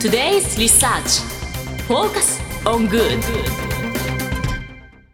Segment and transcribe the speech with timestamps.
[0.00, 1.20] Today's Research
[1.86, 3.20] Focus on Good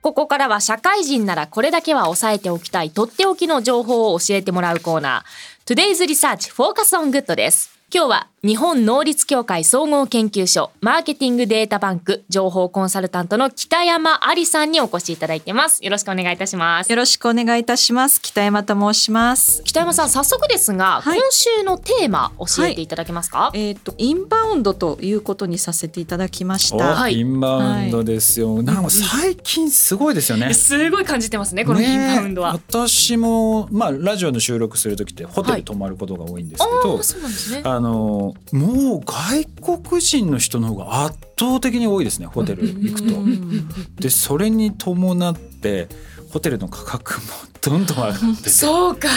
[0.01, 15.85] ここからは社会人ならこれだけは押さえておきたいとっておきの情報を教えてもらうコーナー Today's Research Focus on Good です今日は日本能率協会総合研究所マーケティングデータバンク情報コンサルタントの北山ありさんにお越しいただいてます。
[15.85, 16.91] よろしくお願いいたします。
[16.91, 18.21] よろしくお願いいたします。
[18.21, 19.63] 北山と申します。
[19.65, 26.95] 北山さん早速ですが、はい、今週のテーマ教えていただけますか、はい、えっ、ー、とインバウンドということにさせていただきました。
[26.95, 30.55] はい、インバウンドですよ、なんか最近すごいですよね。
[30.55, 44.01] すごい感じてますねこのインバウンドは、ね、私もまあラジオの収録する時ってホテル泊まることが多いんですけど、そうなんですねあのもう外国人の人の方が圧倒的に多いですねホテル行くと。
[44.01, 45.89] でそれに伴って
[46.33, 47.27] ホテルの価格も
[47.61, 48.49] どんどん上がって。
[48.49, 49.09] そうか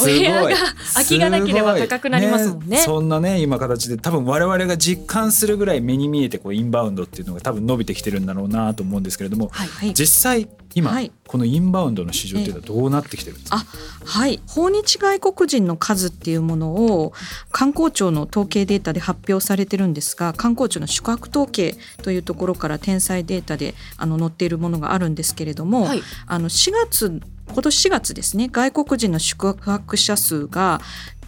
[0.00, 0.56] お部屋が
[0.94, 13.64] 空きがなければ高くなりますもんね、ね、そんなね今形で多分我々が実感するぐらい目に見えてこうインバウンドっていうのが多分伸びてきてるんだろうなと思うんですけれども、はいはい、実際今、はい、このインバウンドの市場っていうのはどうなってきてるんですか、あ
[14.04, 14.40] はい。
[14.46, 17.12] 訪日外国人の数っていうものを
[17.50, 27.20] 観光庁の統計データで発表されてるんですが観光庁の宿泊統計というところから天才データであの載っているものがあるんですけれども、はい、あの4月
[27.52, 30.80] 今年4月ですね外国人の宿泊者数が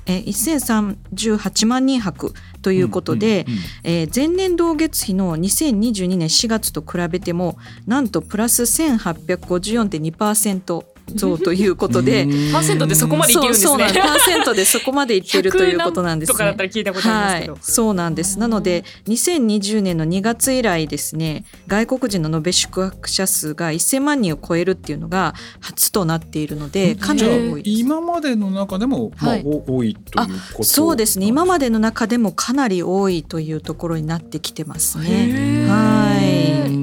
[0.07, 3.45] え1038万人泊ということで、
[3.85, 13.85] え前年同月比の2022年4月と比べてもなんとプラス1854.2%増ということで、パーセントでそこまでいってるんですね。
[13.93, 16.45] パーセントでそこまでいってるということなんですね。
[16.45, 18.39] はい、そうなんです。
[18.39, 31.27] なので2020年の2月以来ですね、外国人の延べ宿泊者数が1000万人を超えるっていうのが初となっているので、かなり多い今までの中でも、まあ、はい、多いということそうですね。
[31.27, 35.67] 今までの中でもかなり多いというところになってきてますね。
[35.69, 36.40] はい。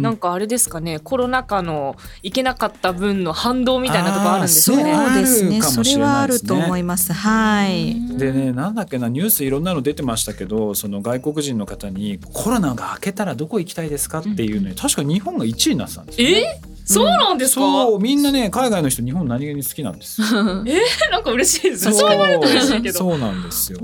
[0.07, 4.77] なんかあれですかね、コロナ禍の行けなかった分の反動みたいなとこあるんですね。
[4.95, 5.61] そうですね。
[5.61, 7.11] それはあると思います。
[7.11, 8.17] はい。
[8.17, 16.61] でね、なんだっけなニュースいろんなの出てましたけど、その外国人の方にコロナが明けたらどこ行きたいですかっていうのに、確か日本が1位になってたんですよ、ね。
[16.63, 16.77] え？
[16.85, 20.25] そうなんですか、そうみんなね海外の人日本何気に好きなんです え？
[20.25, 22.09] ー、なんか嬉しいですそう。
[22.09, 22.97] 言われると嬉しいけど。
[22.99, 23.79] そうなんですよ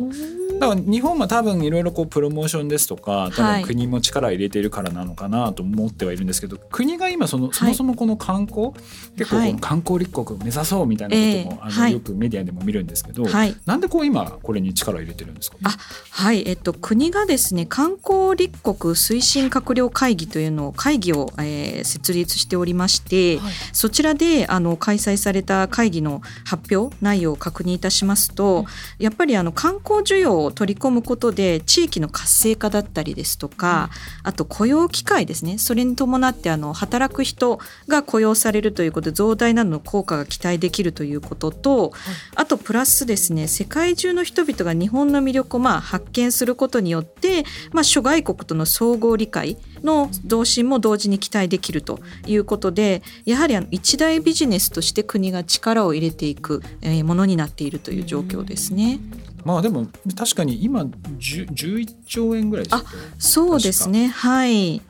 [0.60, 8.72] だから日本は多分いろいろこうプロモーションですとか多分国も力入れているからなのかなと思ってはいるんですけど、国が今そのそもそもこの観光、
[9.18, 15.58] 結構この観光立国を目指そうみたいなことも、あのよくメディアでも見るんですけど、はい、なんでこう今これに力を入れてるんですか？
[15.64, 15.70] あ
[16.12, 16.44] はい。
[16.48, 28.66] えっと国がですね観光立国推進閣僚会議というのを会議を、えー、設立しておりまして、はい、そちらであの開催された会議の発表内容を確認いたしますと、
[29.00, 33.90] うん、やっぱりあの観光需要を取り込むことで地域の活性化だったりですとか、
[34.24, 35.58] うん、あと雇用機会ですね。
[35.58, 41.94] それに伴ってあの働く人が雇用されるということで増大などの効果が期待できるということと、
[42.36, 56.62] あとプラスですね世界中の人々が日本の魅力をまあ発見することによって、まあ、諸外国との総合理解の増進も同時に期待できるということでやはりあの一大ビジネスとして国が力を入れていく
[57.04, 59.00] ものになっているという状況ですね。
[59.46, 62.84] まあでも確かに今11兆円ぐらいですあ
[63.18, 64.08] そうですね。
[64.08, 64.82] はい。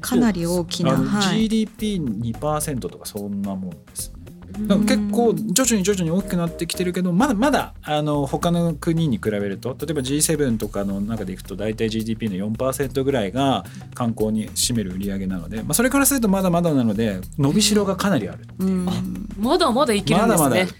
[0.00, 4.22] かなり大きな、はい、GDP2% とかそんなもんですね。
[4.58, 18.46] 結構徐々に徐々に大きくなってきてるけどまだまだあの他の国に比べると例えば G7 とかの中でいくと大体 GDP の4%ぐらいが観光に占める売り上げなので、まあ、それからするとまだまだなので伸びしろがかなりある
[19.38, 20.48] まだまだいけるんですね。
[20.50, 20.72] まだまだ。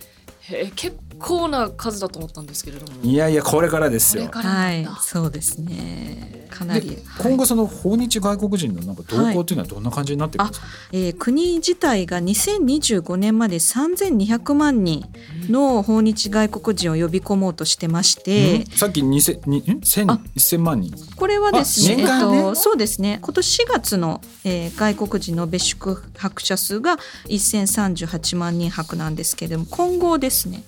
[0.75, 3.03] 結構な数だと思ったんですけれども。
[3.03, 4.29] いやいやこれからですよ。
[4.33, 6.43] はいそうですね。
[6.53, 15.03] かなり今後その訪日外国人のなんか動向っていうのはどんな感じになってくるんですか、はい、えー、国自体が2025年まで3200万人
[15.49, 20.95] の訪日外国人を呼び込もうとしてまして、うん、さっき1000万人。
[21.17, 23.19] これはですね、ね、えっと、そうですね。
[23.23, 30.63] 今年4月の、えー、外国人の別宿泊者数が1038万人泊なんですけれども今後ですね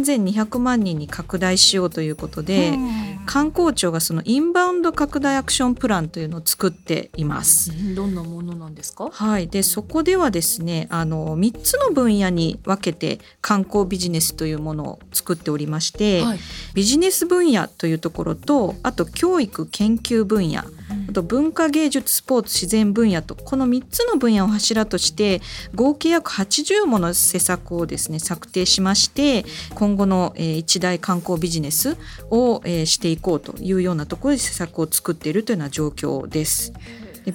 [0.00, 2.78] 3200万人に拡大しようということで、
[3.26, 7.94] 観光庁がそのインバウンド拡大アクションプランというのを作っています。
[7.94, 9.08] どんなものなんですか？
[9.10, 16.38] はい、でそこではですね、あの3つの分野に分けて観光ビジネスというものを作っておりまして、はい、
[16.74, 20.62] ビジネス分野というところと、あと教育研究分野
[21.10, 25.40] あと文化芸術スポーツ自然分野とこの3つの分野を柱として
[25.74, 31.96] 合計約80もの施策をですね策定しまして今後の、一大観光ビジネス
[32.30, 36.72] を、していこうというようなところで施策を作っているというような状況です。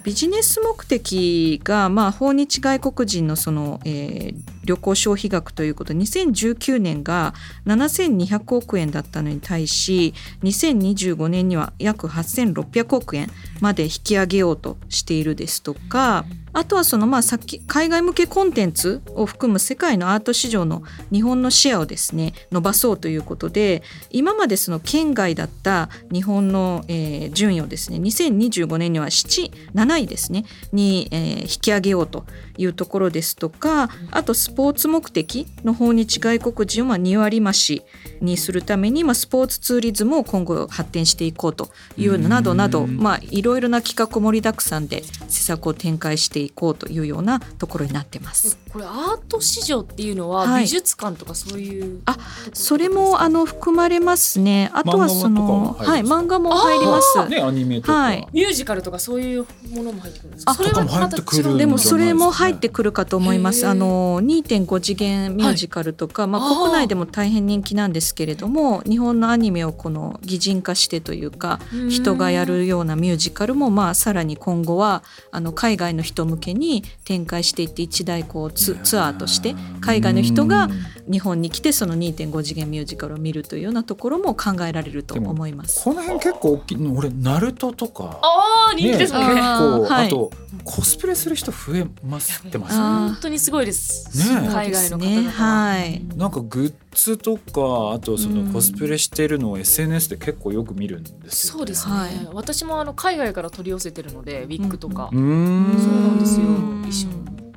[0.02, 4.34] ビジネス目的が、まあ、訪日外国人のその、えー、
[4.64, 5.92] 旅行消費額ということ。
[5.92, 7.34] 2019年が
[7.66, 13.28] 7200億円だったのに対し2025年には約8600億円
[13.60, 16.24] まで引き上げようとしているですとか。
[16.56, 20.82] あとはそのまあさっき海外向けコンテンツを含む世界のアート市場の
[21.12, 32.24] 日本のシェアをですね伸ばそうということで今までその県外だった日本の、えー、順位をですね2025年には77位ですねに、えー、引き上げようと
[32.56, 37.82] いうところですとかあとスポーツ目的の訪日外国人を2割増し
[38.22, 41.68] にするために、まあ、スポーツツーリズムを今後発展していこうと
[41.98, 48.58] いうなどなど、まあ、いろいろな企画盛りだくさんで施策を展開していこうというようなところになってます。
[48.72, 52.18] これアート市場っていうのは美術館とかそういう、はい、あ
[52.52, 54.70] それもあの含まれますね。
[54.72, 57.28] あとはそのはい漫画も入ります。
[57.28, 60.54] ねアニメとか、はい、ミュージカルとかそういうものも入ってくるんですか？
[60.54, 61.58] それはまた違う。
[61.58, 63.66] でもそれも入ってくるかと思います。
[63.66, 71.60] あの2.5次元ミュージカルとか、はい、まあ国内でも大変人気なんですけれども、日本のアニメをこの擬人化してというか
[71.90, 80.68] 人がやるようなミュージカルもまあさらに今後はあの海外の人向けに展開していって一大こうツツアーとして海外の人が
[81.10, 85.84] 日本に来てその2.5次元ミュージカルを見るというようなところも考えられると思います。
[85.84, 88.20] この辺結構大きい俺ナルトとか。
[88.22, 90.30] あ人気ですね、ね、結構、はい、あと
[90.64, 94.08] コスプレする人増えますってます、本当にすごいです。
[94.18, 96.02] ね、海外の方々、ね、はい。
[96.16, 106.46] なんかグッズとかあとそのコスプレしてるのを SNS で結構よく見るんですよ、ね、そうですね、はい、私もあの海外から取り寄せてるのでウィッグとか、うん、そうなんですよ。
[106.46, 107.08] 衣装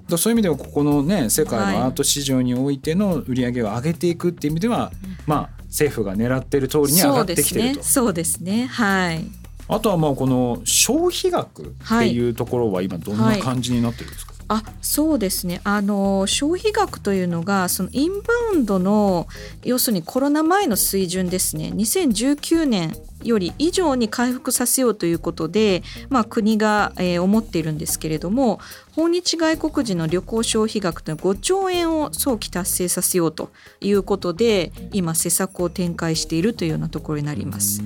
[0.10, 4.96] だそういう意味ではここのね世界のアート市場においての売り上げを上げていくっていう意味では、はい、
[5.28, 7.84] まあ政府が狙っている通りに上がってきてると。
[7.84, 9.24] そうですね、ね、はい。
[9.68, 11.66] あとはまあこの消費額っ
[12.00, 15.62] ていうところは今どんな感じになってるんですか、はいはい、あそうですね。
[15.64, 19.28] あの消費額というのがそのインバウンドの
[19.64, 21.72] 要するにコロナ前の水準ですね。
[21.76, 28.60] 2019年より以上に回復させようということで、まあ、国が、えー、思っているんですけれども
[28.96, 33.52] 訪日外国人の旅行消費額というのは5兆円を早期達成させようと
[33.82, 37.82] いうことで今施策を展開しているというようなところになります。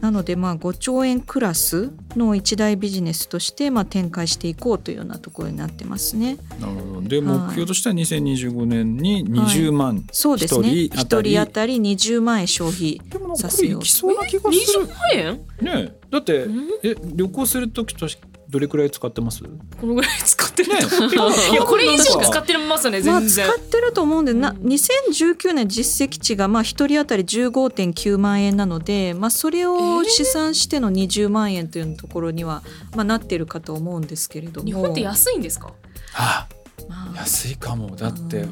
[0.00, 6.36] なのでまあ5兆円クラスの一大ビジネスとしてまあ展開していこうというようなところになってますね。
[6.60, 7.08] なるほど。
[7.08, 10.68] で、目標としては2025年に20万、はい、そうですね。
[10.68, 10.88] 1
[11.22, 13.00] 人当たり20万円消費
[13.36, 13.84] させよう。
[13.84, 14.86] そうな気がする。
[14.86, 15.40] 万円？
[15.60, 16.46] ねだって
[16.82, 18.08] え旅行する時と
[18.50, 19.44] どれくらい使ってます？
[19.80, 20.80] このぐらい使ってる、ね、
[21.52, 32.62] いや これ以上使ってますね全然、まあ、使ってると思うんでな2019年実績値がまあ1人当たり15.9万円なので、まあ、それを試算しての20万円というところには、
[32.96, 34.66] まあ、なってるかと思うんですけれども。
[34.66, 35.72] 日本って安いんですか、は
[36.12, 36.48] あ、
[36.88, 37.94] まあ、安いかも。
[37.94, 38.46] だって、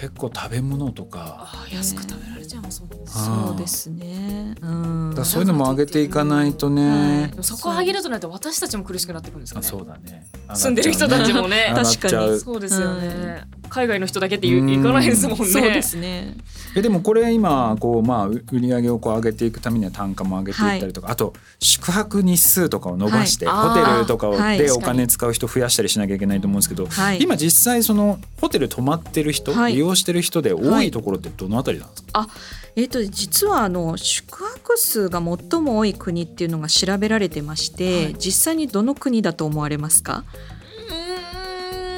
[0.00, 1.46] 結構食べ物とか。
[1.70, 9.66] 安く食べられちゃいますもんねそうですね、うん、だそういうのも上げていかないとね、はい、そこを上げるとなると私たちも苦しくなってくるんですかね。
[9.66, 10.26] そうだね。
[10.54, 11.72] 住んでる人たちもね。
[11.74, 12.40] 確かに。
[12.40, 15.44] そうですよね、海外の人だけっていかないですもんね。
[15.44, 16.34] そうですね
[16.76, 32.28] えでもこれ今こうまあ売り上げをこう上げていくためには単価も上げていったりとか、はい、あと宿泊日数とかを伸ばして、はい、ホテルとかでお金使う人増やしたりしなきゃいけないと思うんですけど、はい、今実際そのホテル泊まってる人、利用してる人で多いところってどのあたりなんですか、あ
[32.76, 40.24] えーと、実はあの宿泊数が最も多い国っていうのが調べられてまして、実際にどの国だと思われますか？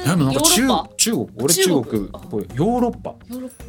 [0.05, 0.67] なんか中
[0.97, 1.27] 中国？
[1.37, 2.01] 俺中国。
[2.03, 3.15] ヨーロッパ。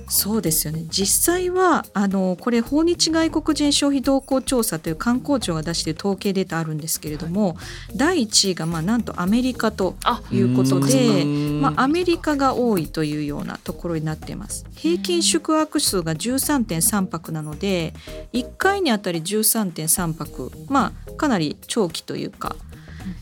[0.08, 0.84] そうですよね。
[0.88, 7.56] 実際はあのこれ訪日外国人消費動向調査という観光庁が出している統計データあるんですけれども、はい、
[7.96, 9.94] 第1位がまあなんとアメリカと
[10.30, 14.66] いうことでまあ、アメリカが多いというようなところになっています。
[14.74, 17.94] 平均宿泊数が13.3泊なので
[18.32, 22.56] 1回にあたり13.3泊まあかなり長期というか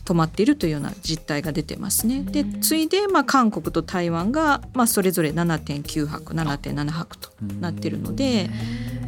[0.05, 2.23] 止まっているというような実態が出てますね。
[2.23, 8.49] で次いでまあ韓国と台湾がまあそれぞれ7.9泊7.7泊となっているので、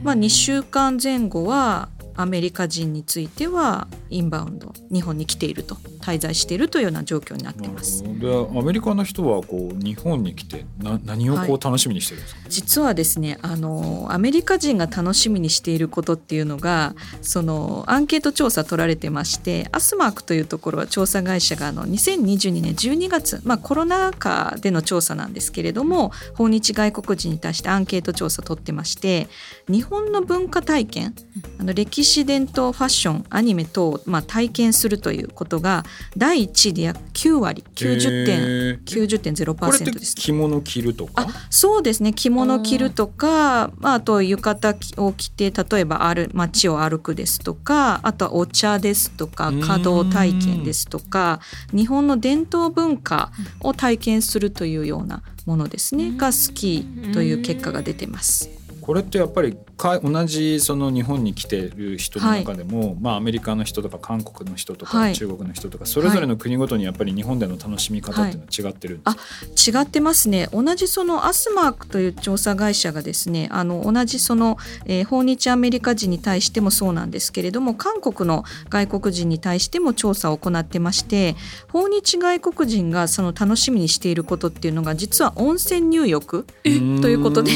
[0.03, 8.03] まあ、2週間前後はアメリカ人についてはインバウンド日本に来ていると滞在しているというような状況になっています。
[8.03, 29.27] でアメリカの人はこう日本に来てな何をこう楽しみにしてるんですか、はい、実はですねあのアメリカ人が楽しみにしていることっていうのがそのアンケート調査取られてましてアスマークというところは調査会社があの2022年12月、まあ、コロナ禍での調査なんですけれども訪日外国人に対してアンケート調査取ってまして
[29.67, 31.15] 日本の文化体験
[31.59, 35.83] あの歴史伝統ファッションアニメ等、まあ、体験するということが
[36.17, 41.27] 第1位で約9割90.0%です、着物着るとか？
[41.49, 42.13] そうですね。
[42.13, 51.39] 着物着るとかまあ、あと浴衣を着て例えばある街を歩くですとかあとはお茶ですとか華道体験ですとか
[51.73, 53.31] 日本の伝統文化
[53.61, 56.11] を体験するというようなものですね。
[56.15, 58.49] が好きという結果が出てます。
[58.85, 70.47] これってやっぱりか同じその日本に来てる人の中でも、はい、まあ、アメリカの人とか韓国の人とか、中国の人とかそれぞれの国ごとにやっぱり日本での楽しみ方っていうのは違ってるんですか、はい、あ違ってますね。
[70.51, 81.35] 同じそのアスマークという調査会社がですねあの同じその、えー、訪日アメリカ人に対してもそうなんですけれども韓国の外国人に対しても調査を行ってまして
[81.71, 86.69] 訪日外国人がその楽しみにしていることっていうのが実は温泉入浴と
[87.09, 87.51] いうことで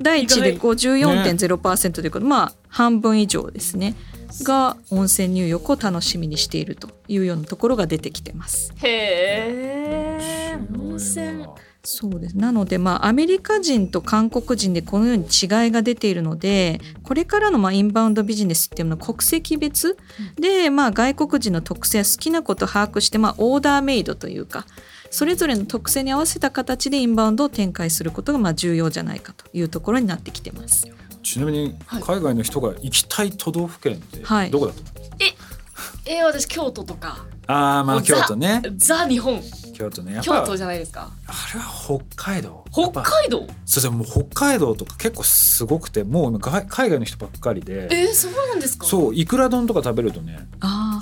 [0.00, 3.94] 第一で54.0%ということ、ね、まあ半分以上ですね。
[4.44, 8.72] が温泉入浴を楽しみにしているというようなところが出てきてます。
[8.76, 10.58] へえ。
[10.78, 11.46] 温泉。
[11.84, 12.36] そうです。
[12.36, 19.96] なので、まあ、アメリカ人と韓国人でこのように違いが出ているのでこれからのまあインバウンドビジネスっていうのは国籍別
[20.36, 24.64] で、まあ、外国人の特性や好きなことを把握して、まあ、オーダーメイドというか
[25.12, 30.88] それぞれの特性に合わせた形でインバウンドを展開することがまあ重要じゃないかというところになってきてます。
[31.22, 35.34] ちなみに海外の人が行きたい都道府県ってどこだと思います、はい、
[36.06, 37.26] ええ私京都とか。
[37.46, 38.62] ああまあ京都ね。
[38.76, 40.20] ザ日本京都ね。
[40.22, 41.10] 京都じゃないですか？
[41.26, 42.64] あれは北海道。
[42.72, 43.46] 北海道？
[43.66, 47.88] そうそうもう北海道とか結構すごくてもう海外の人ばっかりで。
[47.90, 48.86] えー、そうなんですか？
[48.86, 50.38] そういくら丼とか食べるとね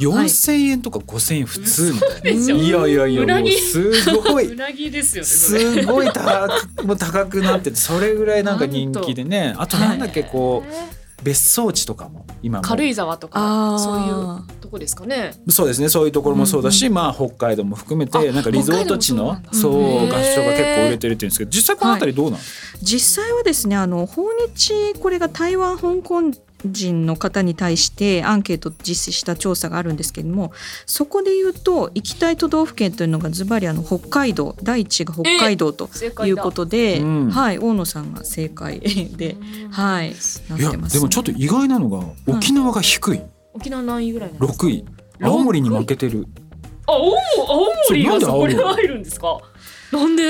[0.01, 4.53] 4,000円とか5,000円普通みたいな、いやいやいやもうすごい。
[4.53, 6.49] うなぎですよねすごい高
[6.85, 9.55] もう高くなっててそれぐらいなんか人気でね。
[9.59, 12.65] あとなんだっけこう別荘地とかも今も。
[12.65, 15.33] 軽井沢とかそういうとこですかね。
[15.49, 15.89] そうですね。
[15.89, 22.43] そういうところもそうだし、うんうん、まあ北海道も含めてなんかリゾート地のそう合唱が結構売れてるっていうんですけど実際この辺りどうなん、はい、
[22.83, 26.33] 実際はですねあの訪日これが台湾香港
[26.65, 30.53] 人の方に対してアンケート実施した調査があるんですけれども
[30.87, 35.89] そこで言うと行きたい都道府県というのがズバリあの北海道第一が北海道と
[36.27, 39.37] いうことで、はい、大野さんが正解で、
[39.71, 40.15] はい、
[40.49, 44.85] なってます、ね、でもちょっと意外なのが沖縄が低い、はい、沖縄何位ぐらいなんですか？6位。
[45.23, 46.27] 青森に負けてる。
[46.87, 47.13] あ青
[47.91, 49.39] 森がそこに入るんですか？
[49.93, 50.23] なんで？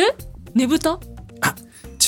[0.55, 0.99] ねぶた？
[1.41, 1.55] あ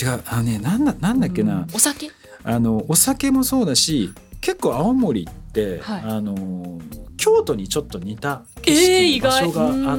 [0.03, 0.23] 違う。
[0.27, 2.11] あのねなんだなんだっけな、お酒？
[2.45, 6.81] あのお酒もそうだし結構青森って、はい、あの
[7.17, 8.75] 京都にちょっと似た景
[9.19, 9.95] 色場所があって、え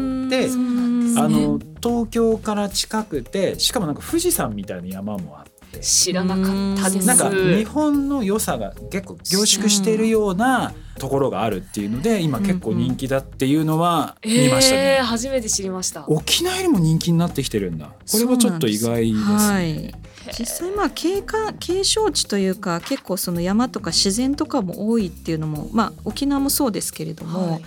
[0.48, 5.53] ー、あの東京から近くてしかもなんか富士山みたいな山もあって。
[5.82, 7.08] 知らなかったです。
[7.08, 16.06] なんか日本の良さが結構凝縮しているようなところがあるっていうので今結構人気だっていうのは見ましたね、えー、初めて知りました。
[16.08, 17.88] 沖縄よりも人気になってきてるんだ。
[18.12, 19.94] これはちょっと意外ですね、はい。
[20.38, 27.62] 実際まあ景観景勝地というか結構その山とか自然とかも多いっていうのも、まあ、沖縄もそうですけれども、はい、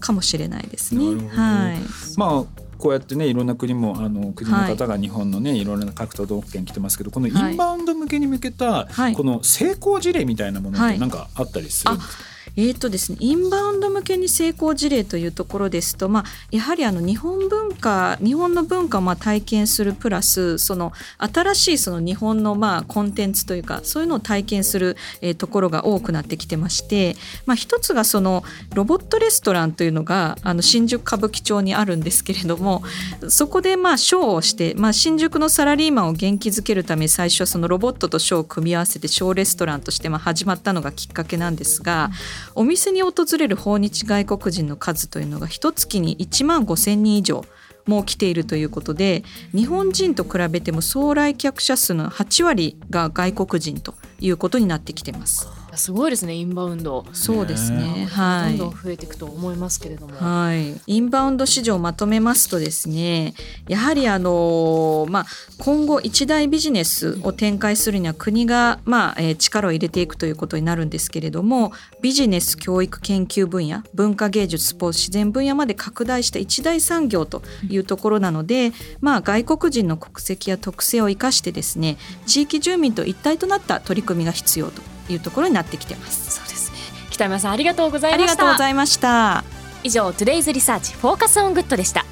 [0.00, 1.04] かもしれないですね。
[1.28, 1.78] はい、
[2.16, 32.82] まあこうやってねいろんな国もあの国の方が日本のね、はい、いろんな各都道府県来てますけどこのインバウンド向けに向けた、この成功事例みたいなものって何かあったりするんですか、えーとですね、インバウンド向けに成功事例というところですと、まあ、やはりあの日本文化日本の文化をまあ体験するプラスその新しいその日本のまあコンテンツというかそういうのを体験する、えー、ところが多くなってきてまして、まあ、一つがそのロボットレストランというのがあの新宿歌舞伎町にあるんですけれども
[33.28, 42.10] そこでまあショーをして、まあ、新宿のサラリーマンを元気づけるため最初はそのロボットとショーを組み合わせてショーレストランとしてまあ始まったのがきっかけなんですが。
[42.54, 47.44] お店に訪れる訪日外国人の数というのが一月に1万5千人以上
[47.86, 49.24] も来ているということで
[49.54, 55.48] 日本人と比べても総来客者数の8割が外国人ということになってきてます。
[55.74, 57.04] すごいですねインバウンド。
[57.12, 57.82] そうですね。
[57.82, 58.06] ね。
[58.06, 58.58] はい。
[58.58, 63.34] どんどん増えていくと思いますけれども、はい、インバウンド市場をまとめますとですね
[63.68, 65.26] やはりあの、まあ、
[65.58, 86.36] 今後一大ビジネスを展開するには国が、まあえー力を入れていくということになるんですけれどもビジネス教育研究分野文化芸術スポーツ自然分野まで拡大した一大産業というところなので、まあ、外国人の国籍や特性を生かしてですね地域住民と一体となった取り組みが必要というところになってきてます。
[86.36, 86.78] そうですね。
[87.10, 89.44] 北山さんありがとうございありがましたとうございました。
[89.82, 92.04] 以上 Today's Research フォーカスオングッドでした。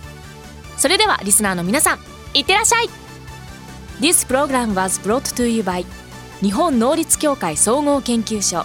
[0.76, 1.98] それではリスナーの皆さん
[2.34, 2.88] いってらっしゃい。
[4.00, 5.84] This program was brought to you by
[6.42, 8.64] 日本能率協会総合研究所